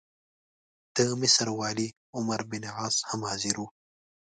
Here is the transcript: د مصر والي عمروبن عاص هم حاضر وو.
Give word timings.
د 0.95 0.97
مصر 1.21 1.47
والي 1.59 1.87
عمروبن 2.17 2.63
عاص 2.77 2.95
هم 3.09 3.21
حاضر 3.29 3.55
وو. 3.59 3.67